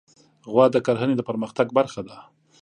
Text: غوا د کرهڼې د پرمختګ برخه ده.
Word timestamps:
غوا 0.51 0.65
د 0.71 0.75
کرهڼې 0.85 1.15
د 1.17 1.21
پرمختګ 1.29 1.67
برخه 1.77 2.01
ده. 2.07 2.17